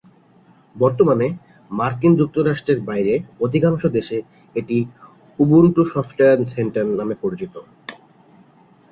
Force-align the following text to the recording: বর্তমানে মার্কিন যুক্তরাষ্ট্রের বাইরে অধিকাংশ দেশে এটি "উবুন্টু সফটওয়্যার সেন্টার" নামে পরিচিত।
বর্তমানে 0.75 1.27
মার্কিন 1.71 2.13
যুক্তরাষ্ট্রের 2.17 2.79
বাইরে 2.89 3.13
অধিকাংশ 3.41 3.81
দেশে 3.97 4.17
এটি 4.55 4.77
"উবুন্টু 5.39 5.81
সফটওয়্যার 5.93 6.39
সেন্টার" 6.53 6.85
নামে 6.99 7.15
পরিচিত। 7.23 7.53